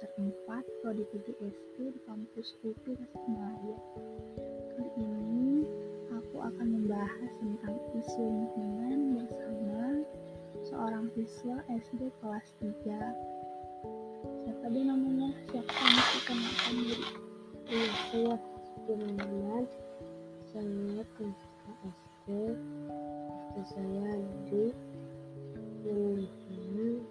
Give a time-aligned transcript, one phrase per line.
[0.00, 3.76] Semester 4 Prodi PGSD di kampus UPI Tasikmalaya.
[4.72, 5.68] Kali ini
[6.08, 10.00] aku akan membahas tentang isu lingkungan bersama
[10.64, 12.80] seorang siswa SD kelas 3.
[14.40, 15.36] Siapa dia namanya?
[15.52, 17.04] Siapa yang kenalkan diri?
[17.68, 18.34] Iya, saya
[18.88, 19.64] Firman.
[20.48, 21.40] Saya kelas
[21.84, 22.28] SD.
[23.52, 24.16] SD saya
[24.48, 24.64] di
[25.84, 27.04] lingkungan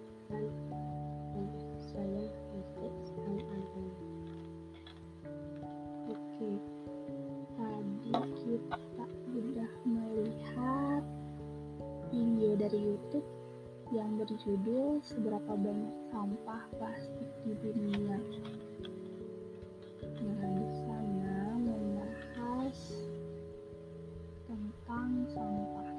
[13.90, 18.22] yang berjudul Seberapa Banyak Sampah Plastik di Dunia.
[20.22, 22.78] Nah, di sana membahas
[24.46, 25.90] tentang sampah.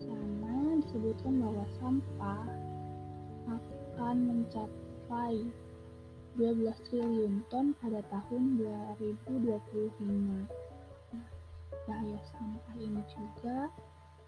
[0.00, 2.44] Sana disebutkan bahwa sampah
[3.52, 5.44] akan mencapai
[6.40, 8.56] 12 triliun ton pada tahun
[9.28, 10.48] 2025.
[11.12, 11.28] Nah,
[11.84, 13.68] bahaya sampah ini juga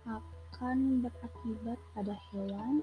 [0.07, 2.81] akan berakibat pada hewan,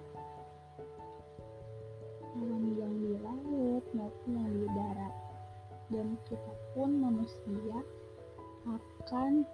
[2.78, 5.16] yang di laut maupun yang di darat.
[5.88, 7.80] Dan kita pun manusia
[8.68, 9.48] akan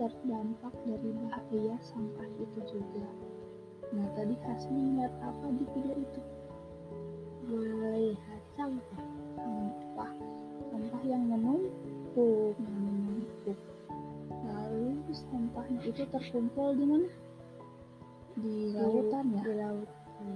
[0.00, 3.08] terdampak dari bahaya sampah itu juga.
[3.92, 6.20] Nah, tadi Hasmi melihat apa di video itu?
[7.46, 9.04] Melihat sampah.
[9.36, 10.12] sampah
[10.72, 12.56] sampah yang menumpuk
[15.16, 17.08] sampahnya itu terkumpul di mana
[18.36, 19.88] di lautan ya Di laut.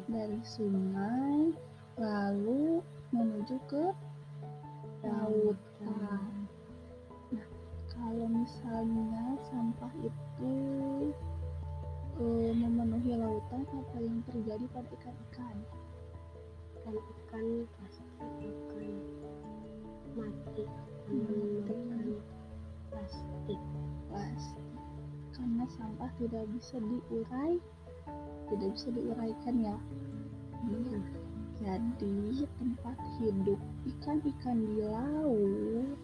[0.08, 1.52] dari sungai
[2.00, 2.80] lalu
[3.12, 3.84] menuju ke
[5.04, 6.24] laut nah,
[7.32, 7.46] nah
[7.92, 10.54] kalau misalnya sampah itu
[12.20, 15.56] eh, memenuhi lautan apa yang terjadi pada ikan-ikan
[16.80, 18.96] Ikan-ikan pasti akan
[20.16, 20.64] mati.
[21.12, 21.68] Hmm.
[21.68, 22.08] Ikan
[22.88, 23.60] plastik.
[24.08, 24.59] plastik
[25.40, 27.56] karena sampah tidak bisa diurai
[28.52, 29.76] tidak bisa diuraikan ya
[30.60, 31.00] Iya.
[31.56, 33.56] jadi tempat hidup
[33.88, 35.96] ikan-ikan di laut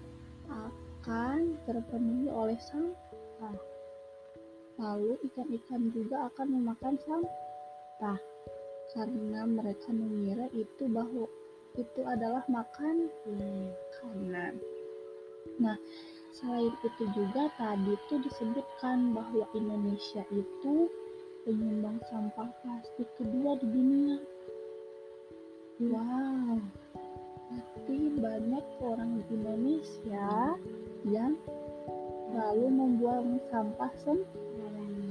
[0.49, 3.57] akan terpenuhi oleh sampah
[4.81, 8.19] lalu ikan-ikan juga akan memakan sampah
[8.97, 11.29] karena mereka mengira itu bahwa
[11.77, 13.77] itu adalah makan Hmm.
[14.01, 14.55] makanan.
[15.61, 15.77] Nah,
[16.37, 20.93] selain itu juga tadi tuh disebutkan bahwa Indonesia itu
[21.49, 24.21] penyumbang sampah plastik kedua di dunia.
[25.81, 26.61] Wow,
[27.49, 30.29] berarti banyak orang di Indonesia
[31.09, 31.41] yang
[32.37, 35.09] lalu membuang sampah sembarangan.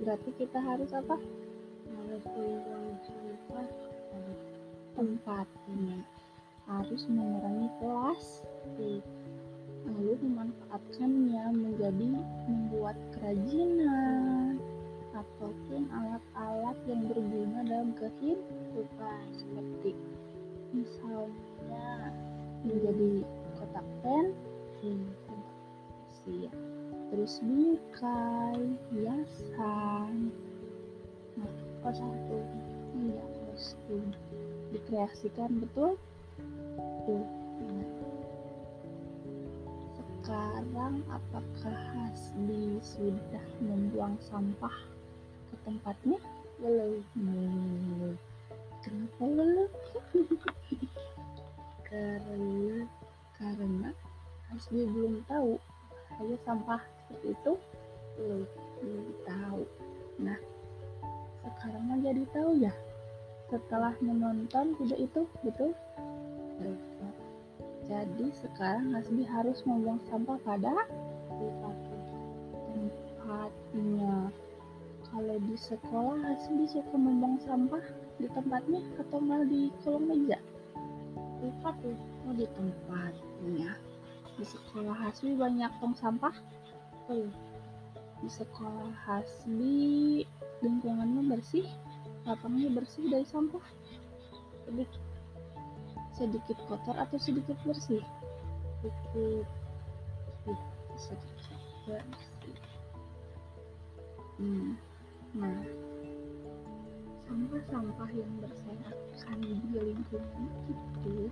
[0.00, 1.20] Berarti kita harus apa?
[1.92, 3.68] Harus membuang sampah
[4.96, 6.17] Tempatnya
[6.68, 9.02] harus mengurangi plastik
[9.88, 12.10] lalu memanfaatkannya menjadi
[12.44, 14.60] membuat kerajinan
[15.16, 19.24] ataupun alat-alat yang berguna dalam kehidupan.
[19.32, 19.96] Seperti
[20.76, 22.12] misalnya
[22.62, 23.24] menjadi
[23.56, 26.52] kotak pensil pensil,
[27.08, 28.60] terus bingkai
[28.92, 30.28] hiasan.
[31.40, 32.44] Nah kostum
[32.98, 34.04] iya kostum
[34.74, 35.96] dikreasikan betul
[37.62, 37.90] ingat
[40.28, 44.76] sekarang apakah Hasbi sudah membuang sampah
[45.48, 46.20] ke tempatnya?
[46.60, 48.14] belum Belum.
[48.84, 49.70] Kenapa belum?
[51.88, 52.84] karena
[53.40, 53.90] Karena
[54.52, 55.56] Hasbi belum tahu
[56.12, 57.52] bahaya sampah seperti itu
[58.20, 58.42] belum
[58.84, 59.62] belum tahu.
[60.20, 60.38] Nah,
[61.56, 62.74] sekarang mah jadi tahu ya.
[63.48, 65.72] Setelah menonton video itu, betul?
[66.60, 66.76] Betul.
[67.88, 70.84] Jadi sekarang Hasbi harus membuang sampah pada
[71.32, 71.76] tempat
[72.68, 74.28] tempatnya.
[75.08, 77.80] Kalau di sekolah Hasbi suka membuang sampah
[78.20, 80.36] di tempatnya atau malah di kolong meja?
[81.38, 81.96] tempat tuh
[82.28, 83.72] Oh di tempatnya.
[84.36, 86.34] Di sekolah Hasbi banyak tong sampah.
[87.08, 87.32] Hmm.
[88.20, 90.28] Di sekolah Hasbi
[90.60, 91.64] lingkungannya bersih,
[92.28, 93.64] lapangnya bersih dari sampah.
[94.68, 95.00] Sedikit,
[96.18, 98.02] sedikit kotor atau sedikit bersih?
[98.82, 99.46] sedikit
[100.98, 102.58] sedikit bersih.
[104.38, 104.74] Hmm.
[105.38, 105.62] Nah,
[107.26, 111.30] sampah-sampah yang berserakan di lingkungan itu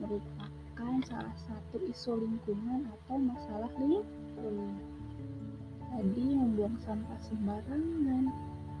[0.00, 4.76] merupakan salah satu isu lingkungan atau masalah lingkungan.
[5.94, 8.28] Jadi membuang sampah sembarangan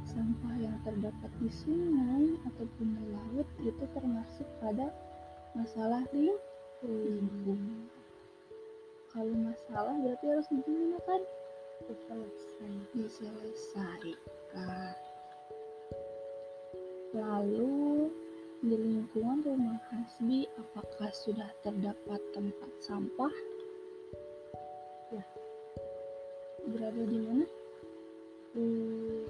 [0.04, 4.92] sampah yang terdapat di sungai ataupun di laut itu termasuk pada
[5.54, 7.86] masalah lingkungan.
[9.14, 11.22] Kalau masalah berarti harus gimana kan?
[11.86, 14.94] selesai Diselesaikan.
[17.14, 18.10] Lalu
[18.66, 23.34] di lingkungan rumah Hasbi apakah sudah terdapat tempat sampah?
[25.14, 25.22] Ya.
[26.66, 27.46] Berada di mana?
[28.54, 29.26] hmm,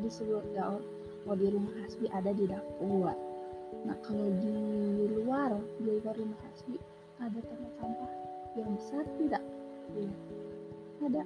[0.00, 0.82] di sebuah gaul
[1.24, 3.12] kalau di rumah Hasbi ada di dapur
[3.84, 4.56] nah kalau di
[5.12, 6.80] luar di luar rumah Hasbi
[7.20, 8.12] ada tempat sampah
[8.56, 9.44] yang besar tidak?
[9.94, 10.14] Iya.
[11.04, 11.22] ada?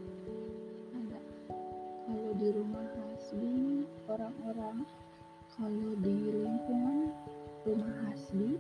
[0.97, 1.21] Ada.
[2.09, 4.79] Kalau di rumah Hasbi orang-orang.
[5.59, 7.11] Kalau di lingkungan
[7.67, 8.55] rumah Hasbi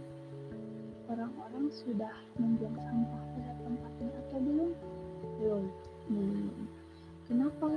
[1.06, 4.70] orang-orang sudah membuang sampah pada tempatnya atau belum?
[5.38, 5.64] Belum.
[6.10, 6.68] Belum
[7.28, 7.68] kenapa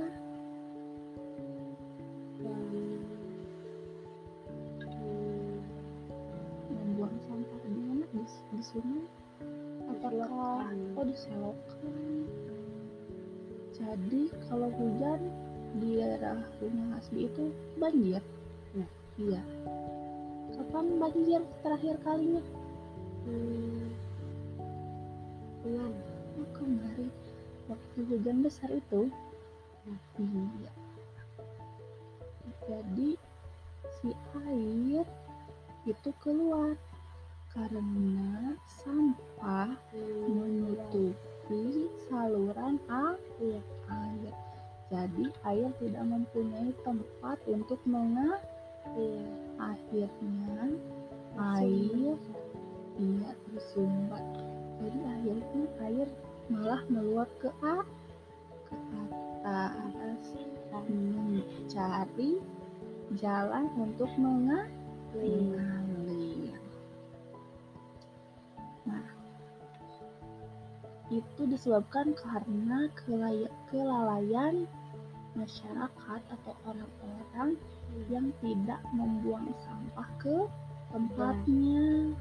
[8.62, 9.04] di, sungai
[9.90, 12.30] apakah oh di selokan
[13.74, 15.18] jadi kalau hujan
[15.82, 17.50] di daerah rumah Hasbi itu
[17.80, 18.22] banjir?
[18.76, 18.86] Ya.
[19.18, 19.42] iya.
[20.54, 22.44] Kapan banjir terakhir kalinya?
[23.24, 23.88] Hmm,
[25.64, 25.96] kemarin
[26.36, 27.10] oh, kemarin.
[27.66, 29.08] Waktu hujan besar itu?
[29.88, 29.96] Ya.
[30.20, 30.72] iya.
[32.68, 33.10] Jadi
[33.98, 34.14] si
[34.46, 35.08] air
[35.88, 36.78] itu keluar
[37.52, 39.76] karena sampah
[40.24, 43.60] menutupi saluran a- iya
[43.92, 44.34] air.
[44.92, 48.40] Jadi air tidak mempunyai tempat untuk mengalir.
[48.96, 49.28] iya
[49.60, 50.80] Akhirnya
[51.36, 52.16] air
[52.96, 54.24] tidak tersumbat.
[54.80, 56.08] Jadi akhirnya air
[56.48, 57.84] malah meluap ke a
[58.68, 58.76] ke
[59.44, 60.24] atas
[60.88, 62.40] mencari
[63.20, 65.81] jalan untuk mengalir.
[71.12, 72.88] Itu disebabkan karena
[73.68, 74.64] kelalaian
[75.36, 77.60] masyarakat atau orang-orang
[78.08, 80.36] yang tidak membuang sampah ke
[80.92, 82.16] tempatnya.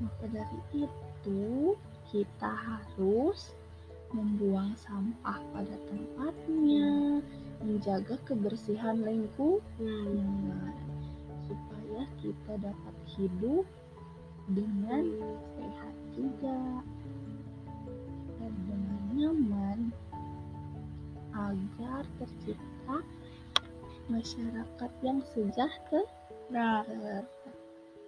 [0.00, 1.76] Maka dari itu,
[2.08, 3.52] kita harus
[4.12, 7.20] membuang sampah pada tempatnya,
[7.60, 10.72] menjaga kebersihan lingkungan
[11.44, 13.64] supaya kita dapat hidup
[14.52, 15.04] dengan
[15.56, 16.84] sehat juga
[18.40, 19.80] dan dengan nyaman
[21.36, 22.98] agar tercipta
[24.08, 26.86] masyarakat yang sejahtera.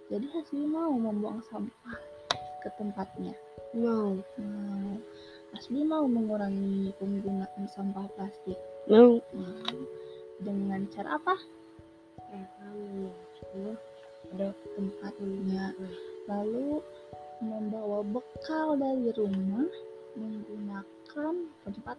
[0.09, 1.99] Jadi Hasbi mau membuang sampah
[2.65, 3.35] ke tempatnya.
[3.77, 4.97] mau Mau.
[5.53, 8.57] Hasbi mau mengurangi penggunaan sampah plastik.
[8.89, 9.21] mau Mau.
[10.41, 11.35] Dengan cara apa?
[12.29, 13.09] kamu
[14.33, 15.65] Ada tempatnya.
[16.29, 16.81] Lalu
[17.39, 19.69] membawa bekal dari rumah
[20.17, 21.35] menggunakan
[21.65, 21.97] tempat.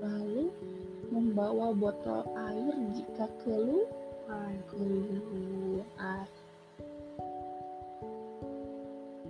[0.00, 0.48] Lalu
[1.12, 4.54] membawa botol air jika keluar.
[4.72, 6.26] keluar.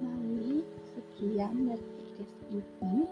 [0.01, 1.87] Baik, sekian dari
[2.17, 3.03] podcast ini.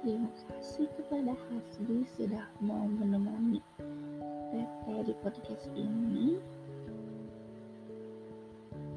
[0.00, 3.60] Terima kasih kepada Hasbi sudah mau menemani
[4.48, 6.40] Tete di podcast ini.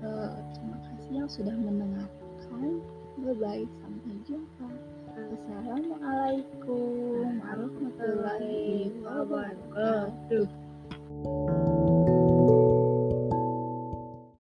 [0.04, 2.80] Eh, terima kasih yang sudah mendengarkan.
[3.14, 4.66] Bye bye, sampai jumpa.
[5.14, 10.63] Assalamualaikum warahmatullahi wabarakatuh.